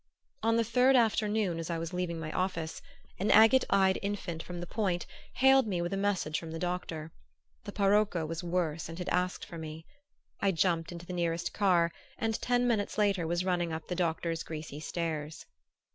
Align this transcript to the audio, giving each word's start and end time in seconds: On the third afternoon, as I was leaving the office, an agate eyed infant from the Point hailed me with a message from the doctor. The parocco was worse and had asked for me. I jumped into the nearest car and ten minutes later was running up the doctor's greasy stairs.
On 0.41 0.55
the 0.55 0.63
third 0.63 0.95
afternoon, 0.95 1.59
as 1.59 1.69
I 1.69 1.77
was 1.77 1.93
leaving 1.93 2.19
the 2.21 2.31
office, 2.31 2.81
an 3.19 3.29
agate 3.29 3.65
eyed 3.69 3.99
infant 4.01 4.41
from 4.41 4.59
the 4.59 4.65
Point 4.65 5.05
hailed 5.35 5.67
me 5.67 5.79
with 5.79 5.93
a 5.93 5.95
message 5.95 6.39
from 6.39 6.49
the 6.49 6.57
doctor. 6.57 7.11
The 7.65 7.71
parocco 7.71 8.25
was 8.25 8.43
worse 8.43 8.89
and 8.89 8.97
had 8.97 9.09
asked 9.09 9.45
for 9.45 9.59
me. 9.59 9.85
I 10.39 10.53
jumped 10.53 10.91
into 10.91 11.05
the 11.05 11.13
nearest 11.13 11.53
car 11.53 11.91
and 12.17 12.41
ten 12.41 12.65
minutes 12.65 12.97
later 12.97 13.27
was 13.27 13.45
running 13.45 13.71
up 13.71 13.89
the 13.89 13.95
doctor's 13.95 14.41
greasy 14.41 14.79
stairs. 14.79 15.45